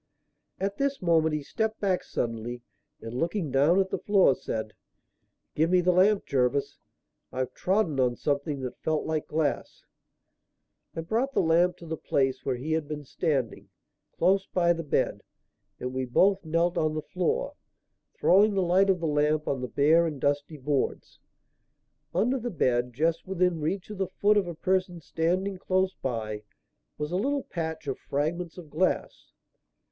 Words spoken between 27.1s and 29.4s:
a little patch of fragments of glass.